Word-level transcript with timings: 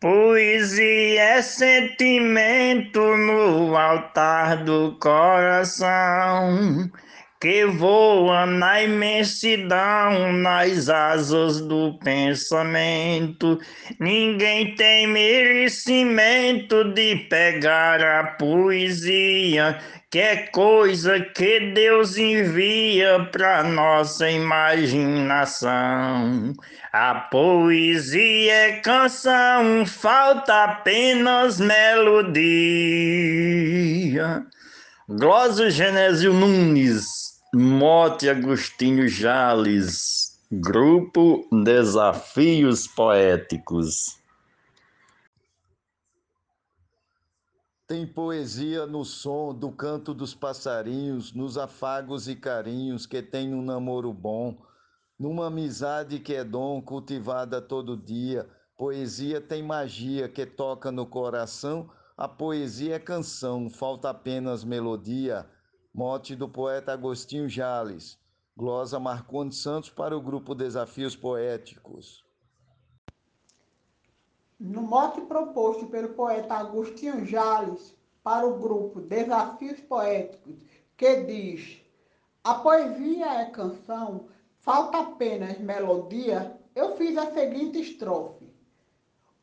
Poesia 0.00 1.22
é 1.22 1.42
sentimento 1.42 2.98
no 3.18 3.76
altar 3.76 4.64
do 4.64 4.96
coração 4.98 6.90
que 7.40 7.64
voa 7.64 8.44
na 8.44 8.82
imensidão, 8.82 10.34
nas 10.34 10.90
asas 10.90 11.60
do 11.60 11.98
pensamento. 12.04 13.58
Ninguém 13.98 14.74
tem 14.74 15.06
merecimento 15.06 16.84
de 16.92 17.16
pegar 17.30 18.02
a 18.02 18.24
poesia 18.32 19.78
que 20.10 20.18
é 20.18 20.48
coisa 20.48 21.20
que 21.20 21.72
Deus 21.72 22.18
envia 22.18 23.28
para 23.30 23.62
nossa 23.62 24.28
imaginação. 24.28 26.52
A 26.92 27.14
poesia 27.14 28.52
é 28.52 28.72
canção, 28.80 29.86
falta 29.86 30.64
apenas 30.64 31.60
melodia. 31.60 32.42
Glózio 35.12 35.68
Genésio 35.68 36.32
Nunes, 36.32 37.42
Mote 37.52 38.28
Agostinho 38.28 39.08
Jales, 39.08 40.40
Grupo 40.52 41.48
Desafios 41.64 42.86
Poéticos. 42.86 44.20
Tem 47.88 48.06
poesia 48.06 48.86
no 48.86 49.04
som 49.04 49.52
do 49.52 49.72
canto 49.72 50.14
dos 50.14 50.32
passarinhos, 50.32 51.32
nos 51.32 51.58
afagos 51.58 52.28
e 52.28 52.36
carinhos 52.36 53.04
que 53.04 53.20
tem 53.20 53.52
um 53.52 53.62
namoro 53.62 54.12
bom, 54.12 54.62
numa 55.18 55.48
amizade 55.48 56.20
que 56.20 56.36
é 56.36 56.44
dom 56.44 56.80
cultivada 56.80 57.60
todo 57.60 57.96
dia. 57.96 58.48
Poesia 58.78 59.40
tem 59.40 59.60
magia 59.60 60.28
que 60.28 60.46
toca 60.46 60.92
no 60.92 61.04
coração, 61.04 61.90
a 62.20 62.28
poesia 62.28 62.96
é 62.96 62.98
canção, 62.98 63.70
falta 63.70 64.10
apenas 64.10 64.62
melodia. 64.62 65.48
Mote 65.92 66.36
do 66.36 66.46
poeta 66.46 66.92
Agostinho 66.92 67.48
Jales. 67.48 68.18
Glosa 68.54 69.00
Marcondes 69.00 69.62
Santos 69.62 69.88
para 69.88 70.14
o 70.14 70.20
grupo 70.20 70.54
Desafios 70.54 71.16
Poéticos. 71.16 72.22
No 74.58 74.82
mote 74.82 75.22
proposto 75.22 75.86
pelo 75.86 76.10
poeta 76.10 76.56
Agostinho 76.56 77.24
Jales 77.24 77.96
para 78.22 78.46
o 78.46 78.58
grupo 78.58 79.00
Desafios 79.00 79.80
Poéticos, 79.80 80.62
que 80.98 81.22
diz: 81.22 81.80
A 82.44 82.56
poesia 82.56 83.40
é 83.40 83.46
canção, 83.46 84.28
falta 84.58 84.98
apenas 84.98 85.58
melodia, 85.58 86.54
eu 86.74 86.98
fiz 86.98 87.16
a 87.16 87.32
seguinte 87.32 87.80
estrofe. 87.80 88.52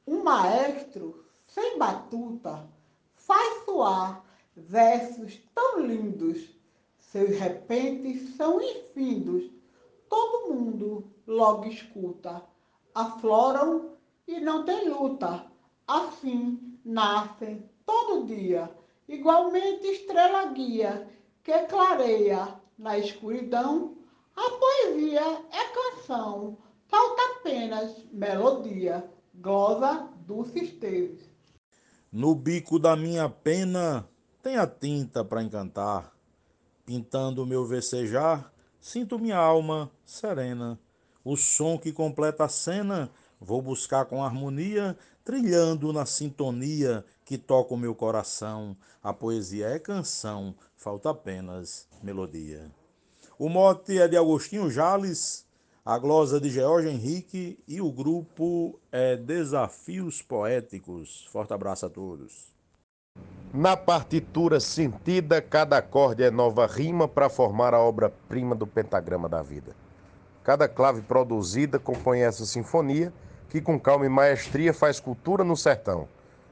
Um 0.05 0.23
maestro 0.23 1.26
sem 1.57 1.79
batuta 1.79 2.69
faz 3.15 3.65
soar 3.65 4.23
versos 4.55 5.41
tão 5.55 5.79
lindos, 5.79 6.55
seus 6.99 7.31
repentes 7.31 8.35
são 8.35 8.61
infindos, 8.61 9.49
todo 10.07 10.53
mundo 10.53 11.11
logo 11.25 11.65
escuta, 11.65 12.43
afloram 12.93 13.93
e 14.27 14.39
não 14.39 14.65
tem 14.65 14.87
luta. 14.87 15.47
Assim 15.87 16.77
nascem 16.85 17.67
todo 17.87 18.27
dia, 18.27 18.69
igualmente 19.07 19.87
estrela 19.87 20.45
guia, 20.51 21.09
que 21.43 21.57
clareia 21.65 22.53
na 22.77 22.99
escuridão. 22.99 23.97
A 24.35 24.51
poesia 24.51 25.43
é 25.51 25.63
canção, 25.73 26.55
falta 26.85 27.21
apenas 27.39 28.05
melodia. 28.11 29.09
Glosa 29.33 30.07
Dulce 30.27 30.59
Esteves. 30.59 31.26
No 32.17 32.33
bico 32.33 32.79
da 32.79 32.95
minha 32.95 33.29
pena 33.29 34.09
tem 34.41 34.57
a 34.57 34.65
tinta 34.65 35.23
para 35.23 35.43
encantar, 35.43 36.11
pintando 36.83 37.45
meu 37.45 37.63
vecejar, 37.63 38.51
sinto 38.81 39.19
minha 39.19 39.37
alma 39.37 39.91
serena. 40.03 40.79
O 41.23 41.37
som 41.37 41.77
que 41.77 41.93
completa 41.93 42.45
a 42.45 42.49
cena 42.49 43.11
Vou 43.39 43.61
buscar 43.61 44.05
com 44.05 44.23
harmonia, 44.23 44.97
trilhando 45.23 45.93
na 45.93 46.07
sintonia 46.07 47.05
que 47.23 47.37
toca 47.37 47.75
o 47.75 47.77
meu 47.77 47.93
coração. 47.93 48.75
A 49.03 49.13
poesia 49.13 49.67
é 49.67 49.77
canção, 49.77 50.55
falta 50.75 51.11
apenas 51.11 51.87
melodia. 52.01 52.71
O 53.37 53.47
mote 53.47 53.99
é 53.99 54.07
de 54.07 54.17
Agostinho 54.17 54.71
Jales, 54.71 55.45
a 55.87 55.97
glosa 55.97 56.37
de 56.37 56.49
George 56.49 56.89
Henrique 56.89 57.57
e 57.65 57.79
o 57.79 57.89
grupo 57.89 58.77
é 58.91 59.15
Desafios 59.15 60.21
Poéticos. 60.21 61.25
Forte 61.31 61.53
abraço 61.53 61.85
a 61.85 61.89
todos. 61.89 62.53
Na 63.53 63.77
partitura 63.77 64.59
sentida, 64.59 65.41
cada 65.41 65.77
acorde 65.77 66.23
é 66.23 66.29
nova 66.29 66.67
rima 66.67 67.07
para 67.07 67.29
formar 67.29 67.73
a 67.73 67.79
obra-prima 67.79 68.53
do 68.53 68.67
pentagrama 68.67 69.29
da 69.29 69.41
vida. 69.41 69.73
Cada 70.43 70.67
clave 70.67 71.01
produzida 71.03 71.79
compõe 71.79 72.19
essa 72.19 72.45
sinfonia 72.45 73.13
que 73.47 73.61
com 73.61 73.79
calma 73.79 74.05
e 74.05 74.09
maestria 74.09 74.73
faz 74.73 74.99
cultura 74.99 75.45
no 75.45 75.55
sertão. 75.55 76.05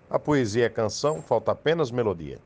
A 0.10 0.18
poesia 0.18 0.68
é 0.68 0.70
canção, 0.70 1.22
falta 1.22 1.52
apenas 1.52 1.92
melodia. 1.92 2.40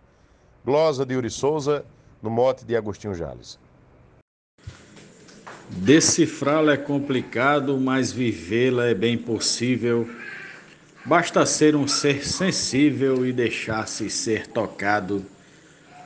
Glosa 0.65 1.05
de 1.05 1.13
Yuri 1.13 1.29
Souza, 1.29 1.85
no 2.19 2.31
mote 2.31 2.65
de 2.65 2.75
Agostinho 2.75 3.13
Jales. 3.13 3.59
Decifrá-la 5.69 6.73
é 6.73 6.77
complicado, 6.77 7.77
mas 7.79 8.11
vivê-la 8.11 8.87
é 8.87 8.93
bem 8.93 9.17
possível. 9.17 10.09
Basta 11.05 11.45
ser 11.45 11.75
um 11.75 11.87
ser 11.87 12.25
sensível 12.27 13.25
e 13.25 13.31
deixar-se 13.31 14.09
ser 14.09 14.47
tocado. 14.47 15.25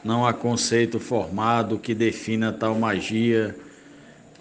Não 0.03 0.25
há 0.25 0.33
conceito 0.33 0.99
formado 0.99 1.79
que 1.79 1.95
defina 1.95 2.51
tal 2.51 2.75
magia. 2.75 3.55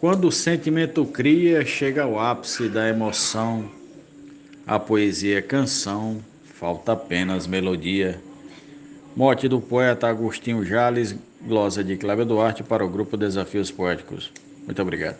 Quando 0.00 0.28
o 0.28 0.32
sentimento 0.32 1.05
cria, 1.06 1.65
chega 1.65 2.03
ao 2.03 2.19
ápice 2.19 2.69
da 2.69 2.88
emoção 2.88 3.71
a 4.65 4.78
poesia 4.78 5.38
é 5.38 5.43
canção, 5.43 6.22
falta 6.44 6.93
apenas 6.93 7.49
melodia. 7.49 8.21
Mote 9.16 9.49
do 9.49 9.61
poeta 9.61 10.06
Agostinho 10.06 10.65
Jales, 10.65 11.16
glosa 11.44 11.82
de 11.82 11.97
Cláudio 11.97 12.25
Duarte 12.25 12.62
para 12.62 12.84
o 12.84 12.88
grupo 12.88 13.16
Desafios 13.16 13.72
Poéticos. 13.72 14.31
Muito 14.62 14.81
obrigado. 14.81 15.19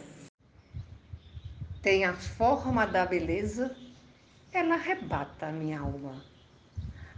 Tem 1.83 2.05
a 2.05 2.15
forma 2.15 2.87
da 2.87 3.05
beleza, 3.05 3.77
ela 4.53 4.77
arrebata 4.77 5.47
a 5.47 5.53
minha 5.53 5.81
alma. 5.81 6.23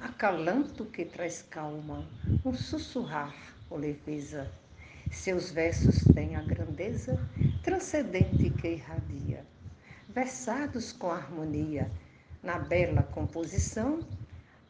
Acalanto 0.01 0.87
que 0.87 1.05
traz 1.05 1.43
calma, 1.43 2.09
um 2.43 2.55
sussurrar 2.55 3.35
ou 3.69 3.77
leveza. 3.77 4.51
Seus 5.13 5.51
versos 5.51 6.03
têm 6.15 6.35
a 6.35 6.43
grandeza 6.43 7.19
transcendente 7.63 8.49
que 8.51 8.69
irradia. 8.69 9.45
Versados 10.09 10.93
com 10.93 11.11
harmonia, 11.11 11.91
na 12.43 12.59
bela 12.59 13.03
composição, 13.03 14.01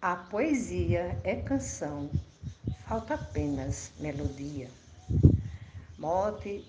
a 0.03 0.17
poesia 0.17 1.19
é 1.23 1.37
canção, 1.37 2.11
falta 2.87 3.15
apenas 3.15 3.93
melodia. 4.01 4.69
Mote 5.97 6.65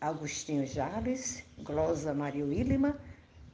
Agostinho 0.00 0.66
Jales, 0.66 1.44
glosa 1.58 2.14
Maria 2.14 2.44
Willima, 2.44 2.98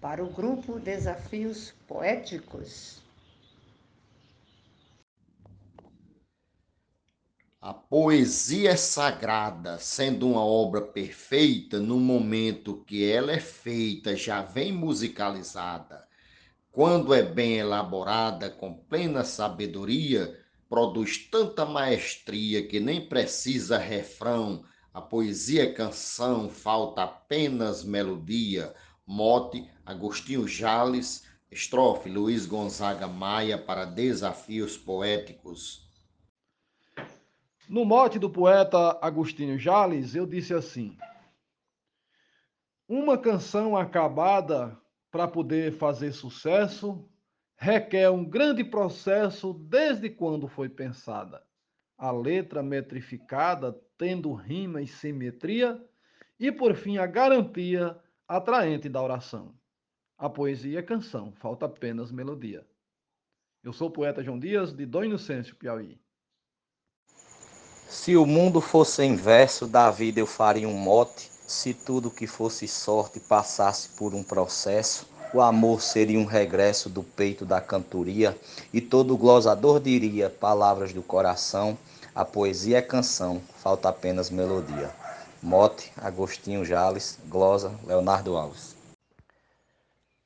para 0.00 0.24
o 0.24 0.30
grupo 0.30 0.78
Desafios 0.78 1.72
Poéticos. 1.86 3.02
A 7.60 7.72
poesia 7.72 8.72
é 8.72 8.76
sagrada, 8.76 9.78
sendo 9.78 10.28
uma 10.28 10.44
obra 10.44 10.82
perfeita, 10.82 11.80
no 11.80 11.98
momento 11.98 12.84
que 12.86 13.10
ela 13.10 13.32
é 13.32 13.40
feita, 13.40 14.14
já 14.14 14.42
vem 14.42 14.70
musicalizada 14.70 16.06
quando 16.74 17.14
é 17.14 17.22
bem 17.22 17.58
elaborada 17.58 18.50
com 18.50 18.74
plena 18.74 19.22
sabedoria, 19.22 20.36
produz 20.68 21.18
tanta 21.18 21.64
maestria 21.64 22.66
que 22.66 22.80
nem 22.80 23.08
precisa 23.08 23.78
refrão. 23.78 24.64
A 24.94 25.02
poesia 25.02 25.64
é 25.64 25.72
canção, 25.72 26.48
falta 26.48 27.02
apenas 27.02 27.82
melodia. 27.82 28.72
Mote 29.04 29.68
Agostinho 29.84 30.46
Jales, 30.46 31.26
estrofe 31.50 32.08
Luiz 32.08 32.46
Gonzaga 32.46 33.08
Maia 33.08 33.58
para 33.58 33.84
Desafios 33.84 34.78
Poéticos. 34.78 35.84
No 37.68 37.84
mote 37.84 38.20
do 38.20 38.30
poeta 38.30 38.96
Agostinho 39.02 39.58
Jales, 39.58 40.14
eu 40.14 40.24
disse 40.26 40.54
assim: 40.54 40.96
Uma 42.88 43.18
canção 43.18 43.76
acabada 43.76 44.80
para 45.10 45.26
poder 45.26 45.72
fazer 45.72 46.12
sucesso, 46.12 47.04
requer 47.56 48.10
um 48.10 48.24
grande 48.24 48.62
processo 48.62 49.52
desde 49.54 50.08
quando 50.08 50.46
foi 50.46 50.68
pensada. 50.68 51.42
A 51.98 52.12
letra 52.12 52.62
metrificada, 52.62 53.76
tendo 53.96 54.32
rima 54.32 54.82
e 54.82 54.86
simetria, 54.86 55.82
e 56.38 56.50
por 56.50 56.74
fim 56.74 56.98
a 56.98 57.06
garantia 57.06 57.98
atraente 58.26 58.88
da 58.88 59.02
oração. 59.02 59.54
A 60.16 60.28
poesia 60.28 60.78
é 60.78 60.82
canção, 60.82 61.32
falta 61.32 61.66
apenas 61.66 62.10
melodia. 62.10 62.66
Eu 63.62 63.72
sou 63.72 63.88
o 63.88 63.90
poeta 63.90 64.22
João 64.22 64.38
Dias, 64.38 64.72
de 64.72 64.84
Dom 64.84 65.04
Inocêncio, 65.04 65.56
Piauí. 65.56 65.98
Se 67.88 68.16
o 68.16 68.26
mundo 68.26 68.60
fosse 68.60 69.02
em 69.02 69.14
verso, 69.14 69.66
da 69.66 69.90
vida 69.90 70.20
eu 70.20 70.26
faria 70.26 70.68
um 70.68 70.76
mote. 70.76 71.30
Se 71.46 71.72
tudo 71.72 72.10
que 72.10 72.26
fosse 72.26 72.66
sorte 72.66 73.20
passasse 73.20 73.90
por 73.96 74.14
um 74.14 74.22
processo, 74.22 75.06
o 75.34 75.40
amor 75.40 75.82
seria 75.82 76.18
um 76.18 76.24
regresso 76.24 76.88
do 76.88 77.02
peito 77.02 77.44
da 77.44 77.60
cantoria, 77.60 78.38
e 78.72 78.80
todo 78.80 79.16
glosador 79.16 79.80
diria 79.80 80.30
palavras 80.30 80.92
do 80.92 81.02
coração. 81.02 81.76
A 82.14 82.24
poesia 82.24 82.78
é 82.78 82.82
canção, 82.82 83.42
falta 83.56 83.88
apenas 83.88 84.30
melodia. 84.30 84.94
Mote, 85.42 85.92
Agostinho 85.96 86.64
Jales, 86.64 87.18
glosa, 87.26 87.76
Leonardo 87.84 88.36
Alves. 88.36 88.76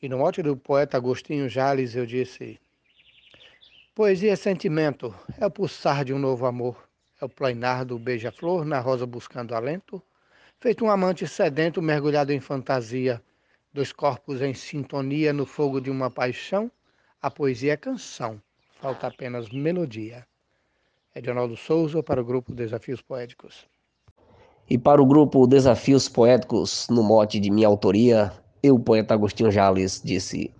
E 0.02 0.10
no 0.10 0.18
mote 0.18 0.42
do 0.42 0.54
poeta 0.54 0.98
Agostinho 0.98 1.48
Jales 1.48 1.96
eu 1.96 2.04
disse: 2.04 2.60
Poesia 3.94 4.34
é 4.34 4.36
sentimento, 4.36 5.14
é 5.40 5.46
o 5.46 5.50
pulsar 5.50 6.04
de 6.04 6.12
um 6.12 6.18
novo 6.18 6.44
amor, 6.44 6.86
é 7.18 7.24
o 7.24 7.30
plainar 7.30 7.86
do 7.86 7.98
beija-flor 7.98 8.66
na 8.66 8.78
rosa 8.78 9.06
buscando 9.06 9.54
alento, 9.54 10.02
feito 10.60 10.84
um 10.84 10.90
amante 10.90 11.26
sedento 11.26 11.80
mergulhado 11.80 12.30
em 12.30 12.40
fantasia, 12.40 13.22
dois 13.78 13.92
corpos 13.92 14.42
em 14.42 14.52
sintonia 14.54 15.32
no 15.32 15.46
fogo 15.46 15.80
de 15.80 15.88
uma 15.88 16.10
paixão. 16.10 16.68
A 17.22 17.30
poesia 17.30 17.74
é 17.74 17.76
canção, 17.76 18.42
falta 18.80 19.06
apenas 19.06 19.50
melodia. 19.50 20.26
Edionaldo 21.14 21.56
Souza 21.56 22.02
para 22.02 22.20
o 22.20 22.24
grupo 22.24 22.52
Desafios 22.52 23.00
Poéticos. 23.00 23.68
E 24.68 24.76
para 24.76 25.00
o 25.00 25.06
grupo 25.06 25.46
Desafios 25.46 26.08
Poéticos, 26.08 26.88
no 26.90 27.04
mote 27.04 27.38
de 27.38 27.52
minha 27.52 27.68
autoria, 27.68 28.32
eu, 28.60 28.80
poeta 28.80 29.14
Agostinho 29.14 29.52
Jales, 29.52 30.02
disse: 30.04 30.52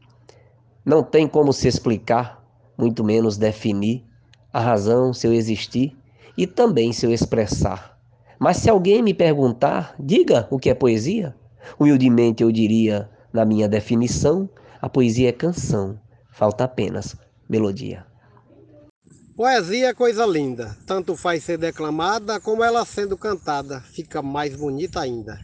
Não 0.85 1.03
tem 1.03 1.26
como 1.26 1.53
se 1.53 1.67
explicar 1.67 2.41
muito 2.76 3.03
menos 3.03 3.37
definir 3.37 4.05
a 4.53 4.61
razão, 4.61 5.12
seu 5.12 5.32
existir 5.32 5.97
e 6.37 6.47
também 6.47 6.93
seu 6.93 7.12
expressar. 7.12 7.99
Mas 8.38 8.59
se 8.59 8.70
alguém 8.70 9.03
me 9.03 9.12
perguntar, 9.12 9.97
diga 9.99 10.47
o 10.53 10.59
que 10.61 10.70
é 10.70 10.75
poesia, 10.75 11.35
humildemente 11.79 12.43
eu 12.43 12.53
diria, 12.53 13.11
na 13.32 13.44
minha 13.44 13.69
definição, 13.69 14.49
a 14.81 14.88
poesia 14.88 15.29
é 15.29 15.32
canção, 15.32 15.99
falta 16.31 16.65
apenas 16.65 17.17
melodia. 17.49 18.06
Poesia 19.37 19.88
é 19.88 19.94
coisa 19.94 20.26
linda, 20.26 20.76
tanto 20.85 21.17
faz 21.17 21.44
ser 21.44 21.59
declamada 21.59 22.41
como 22.41 22.65
ela 22.65 22.85
sendo 22.85 23.17
cantada, 23.17 23.81
fica 23.81 24.20
mais 24.20 24.56
bonita 24.56 25.00
ainda. 25.00 25.38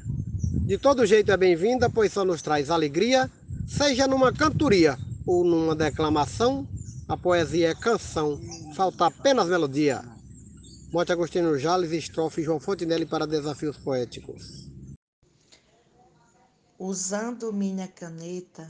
De 0.67 0.79
todo 0.79 1.07
jeito 1.07 1.31
é 1.31 1.37
bem-vinda, 1.37 1.89
pois 1.89 2.13
só 2.13 2.25
nos 2.25 2.43
traz 2.43 2.71
alegria, 2.71 3.31
seja 3.69 4.09
numa 4.09 4.33
cantoria 4.33 4.99
ou 5.27 5.45
numa 5.45 5.77
declamação, 5.77 6.67
a 7.07 7.17
poesia 7.17 7.71
é 7.71 7.75
canção, 7.75 8.41
falta 8.75 9.07
apenas 9.07 9.49
melodia. 9.49 10.03
Mote 10.93 11.13
Agostinho 11.13 11.59
Jales, 11.59 11.93
estrofe 11.93 12.43
João 12.43 12.59
Fontenelle 12.59 13.05
para 13.05 13.27
desafios 13.27 13.77
poéticos. 13.77 14.64
Usando 16.87 17.51
minha 17.51 17.89
caneta, 17.89 18.69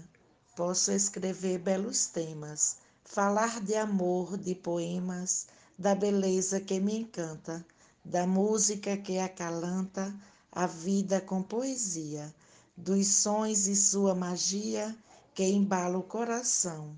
posso 0.54 0.92
escrever 0.92 1.58
belos 1.58 2.06
temas, 2.06 2.76
falar 3.04 3.60
de 3.60 3.74
amor, 3.74 4.38
de 4.38 4.54
poemas, 4.54 5.48
da 5.76 5.96
beleza 5.96 6.60
que 6.60 6.78
me 6.78 6.96
encanta, 7.00 7.66
da 8.04 8.24
música 8.24 8.96
que 8.96 9.18
acalanta 9.18 10.14
a 10.52 10.64
vida 10.64 11.20
com 11.20 11.42
poesia, 11.42 12.32
dos 12.76 13.08
sons 13.08 13.66
e 13.66 13.74
sua 13.74 14.14
magia 14.14 14.96
que 15.34 15.42
embala 15.42 15.98
o 15.98 16.02
coração 16.04 16.96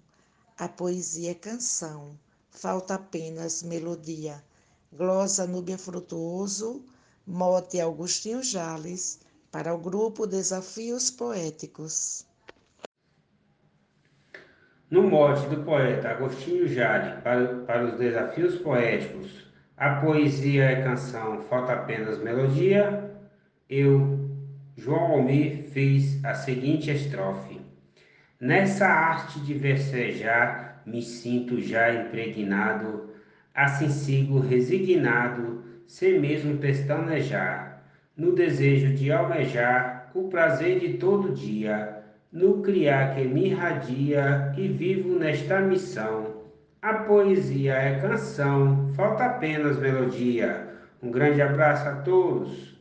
a 0.59 0.69
poesia 0.69 1.31
é 1.33 1.35
canção, 1.35 2.19
falta 2.51 2.95
apenas 2.95 3.63
melodia. 3.63 4.43
Glosa 4.91 5.47
Núbia 5.47 5.77
Frutuoso, 5.77 6.83
mote 7.27 7.79
Augustinho 7.79 8.43
Jales, 8.43 9.19
para 9.57 9.75
o 9.75 9.79
grupo 9.79 10.27
Desafios 10.27 11.11
Poéticos. 11.11 12.27
No 14.91 15.05
mote 15.05 15.49
do 15.49 15.65
poeta 15.65 16.11
Agostinho 16.11 16.69
Jales 16.69 17.23
para, 17.23 17.61
para 17.65 17.87
os 17.87 17.99
Desafios 17.99 18.57
Poéticos, 18.57 19.51
a 19.79 19.95
poesia 19.95 20.63
é 20.63 20.83
canção, 20.83 21.41
falta 21.45 21.73
apenas 21.73 22.19
melodia, 22.19 23.11
eu, 23.71 24.29
João 24.77 25.13
Almir, 25.13 25.71
fiz 25.71 26.23
a 26.23 26.35
seguinte 26.35 26.91
estrofe. 26.91 27.59
Nessa 28.39 28.87
arte 28.87 29.41
de 29.41 29.55
versejar, 29.55 30.83
me 30.85 31.01
sinto 31.01 31.63
já 31.63 31.95
impregnado, 31.95 33.09
assim 33.55 33.89
sigo 33.89 34.39
resignado, 34.39 35.65
sem 35.87 36.21
mesmo 36.21 36.59
pestanejar, 36.59 37.76
no 38.17 38.33
desejo 38.33 38.95
de 38.95 39.13
almejar 39.13 40.11
o 40.15 40.29
prazer 40.29 40.81
de 40.81 40.95
todo 40.95 41.35
dia, 41.35 42.03
no 42.33 42.63
criar 42.63 43.15
que 43.15 43.25
me 43.25 43.49
irradia 43.49 44.55
e 44.57 44.69
vivo 44.69 45.19
nesta 45.19 45.61
missão. 45.61 46.37
A 46.81 46.95
poesia 46.95 47.75
é 47.75 48.01
canção, 48.01 48.91
falta 48.95 49.25
apenas 49.25 49.79
melodia. 49.79 50.69
Um 51.03 51.11
grande 51.11 51.43
abraço 51.43 51.89
a 51.89 51.97
todos. 51.97 52.77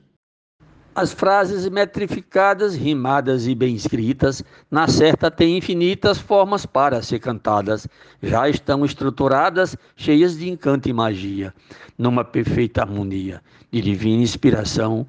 As 0.95 1.11
frases 1.11 1.67
metrificadas, 1.67 2.73
rimadas 2.73 3.47
e 3.47 3.53
bem 3.53 3.75
escritas, 3.75 4.41
na 4.71 4.87
certa 4.87 5.29
têm 5.29 5.57
infinitas 5.57 6.17
formas 6.17 6.65
para 6.65 7.01
ser 7.01 7.19
cantadas. 7.19 7.85
Já 8.23 8.47
estão 8.47 8.85
estruturadas, 8.85 9.75
cheias 9.97 10.37
de 10.37 10.49
encanto 10.49 10.87
e 10.87 10.93
magia, 10.93 11.53
numa 11.97 12.23
perfeita 12.23 12.81
harmonia 12.81 13.41
de 13.69 13.81
divina 13.81 14.23
inspiração. 14.23 15.05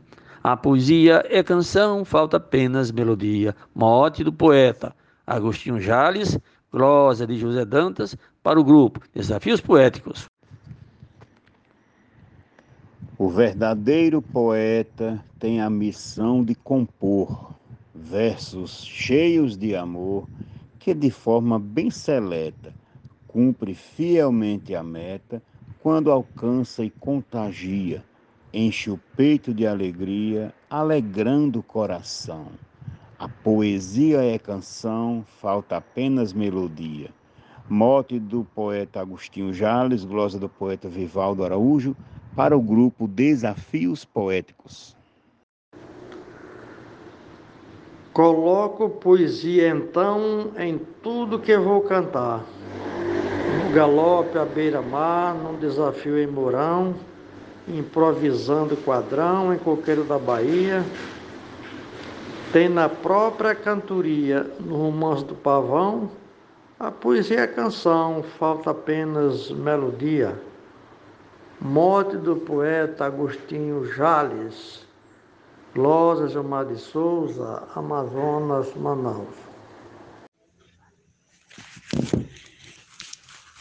A 0.47 0.57
poesia 0.57 1.25
é 1.29 1.43
canção, 1.43 2.05
falta 2.05 2.37
apenas 2.37 2.93
melodia. 2.93 3.53
Mote 3.75 4.23
do 4.23 4.33
poeta 4.33 4.95
Agostinho 5.27 5.81
Jales, 5.81 6.39
glosa 6.71 7.27
de 7.27 7.37
José 7.37 7.65
Dantas, 7.65 8.17
para 8.45 8.61
o 8.61 8.63
grupo 8.63 9.01
Desafios 9.13 9.61
Poéticos. 9.61 10.27
O 13.19 13.29
verdadeiro 13.29 14.23
poeta 14.23 15.21
tem 15.37 15.61
a 15.61 15.69
missão 15.69 16.45
de 16.45 16.55
compor 16.55 17.53
versos 17.93 18.85
cheios 18.85 19.57
de 19.57 19.75
amor 19.75 20.29
que, 20.79 20.95
de 20.95 21.11
forma 21.11 21.59
bem 21.59 21.91
seleta, 21.91 22.73
cumpre 23.27 23.75
fielmente 23.75 24.77
a 24.77 24.83
meta 24.85 25.43
quando 25.83 26.09
alcança 26.09 26.85
e 26.85 26.91
contagia, 26.91 28.05
enche 28.57 28.91
o 28.91 28.99
peito 29.15 29.53
de 29.53 29.67
alegria, 29.67 30.51
alegrando 30.71 31.59
o 31.59 31.63
coração. 31.63 32.47
A 33.19 33.29
poesia 33.29 34.25
é 34.25 34.39
canção, 34.39 35.23
falta 35.43 35.77
apenas 35.77 36.33
melodia. 36.33 37.11
Mote 37.69 38.19
do 38.19 38.47
poeta 38.55 38.99
Agostinho 38.99 39.53
Jales, 39.53 40.07
glosa 40.07 40.39
do 40.39 40.49
poeta 40.49 40.89
Vivaldo 40.89 41.45
Araújo, 41.45 41.95
para 42.35 42.57
o 42.57 42.63
grupo 42.63 43.07
Desafios 43.07 44.07
Poéticos. 44.07 44.97
Coloco 48.15 48.89
poesia 48.89 49.69
então 49.69 50.53
em 50.59 50.79
tudo 51.03 51.39
que 51.39 51.59
vou 51.59 51.83
cantar. 51.83 52.43
No 53.63 53.75
galope 53.75 54.39
à 54.39 54.47
beira-mar, 54.47 55.35
num 55.35 55.59
desafio 55.59 56.19
em 56.19 56.27
Mourão, 56.27 56.95
improvisando 57.69 58.77
quadrão 58.77 59.53
em 59.53 59.59
coqueiro 59.59 60.05
da 60.05 60.19
Bahia. 60.19 60.85
Tem 62.53 62.69
na 62.69 62.89
própria 62.89 63.55
cantoria, 63.55 64.51
no 64.61 64.77
romance 64.77 65.25
do 65.25 65.35
pavão, 65.35 66.11
a 66.79 66.91
poesia 66.91 67.41
é 67.41 67.47
canção, 67.47 68.23
falta 68.39 68.71
apenas 68.71 69.51
melodia. 69.51 70.39
Morte 71.59 72.19
do 72.19 72.37
poeta 72.37 73.07
Agostinho 73.07 73.91
Jales, 73.95 74.87
Losa 75.75 76.29
Gilmar 76.29 76.67
de 76.67 76.79
Souza, 76.79 77.63
Amazonas, 77.75 78.75
Manaus. 78.77 79.35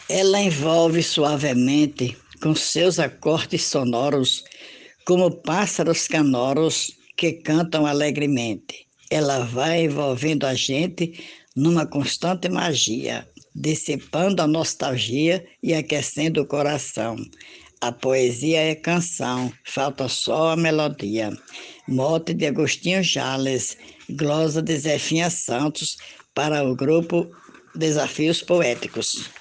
Ela 0.10 0.40
envolve 0.40 1.02
suavemente 1.02 2.18
com 2.46 2.54
seus 2.54 3.00
acordes 3.00 3.64
sonoros, 3.64 4.44
como 5.04 5.32
pássaros 5.32 6.08
canoros 6.08 6.96
que 7.18 7.34
cantam 7.34 7.88
alegremente. 7.88 8.86
Ela 9.10 9.40
vai 9.46 9.86
envolvendo 9.86 10.46
a 10.46 10.54
gente 10.54 11.26
numa 11.56 11.88
constante 11.88 12.48
magia, 12.48 13.28
dissipando 13.56 14.44
a 14.44 14.48
nostalgia 14.48 15.44
e 15.64 15.74
aquecendo 15.74 16.44
o 16.44 16.46
coração. 16.46 17.16
A 17.82 17.92
poesia 17.92 18.60
é 18.60 18.76
canção, 18.76 19.52
falta 19.64 20.08
só 20.08 20.52
a 20.52 20.56
melodia. 20.56 21.36
Mote 21.88 22.32
de 22.32 22.46
Agostinho 22.46 23.02
Jales, 23.02 23.76
glosa 24.12 24.62
de 24.62 24.78
Zefinha 24.78 25.32
Santos, 25.32 25.98
para 26.36 26.64
o 26.64 26.76
grupo 26.76 27.28
Desafios 27.74 28.44
Poéticos. 28.44 29.32